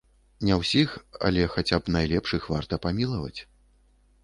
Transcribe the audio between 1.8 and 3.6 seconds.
б найлепшых варта памілаваць.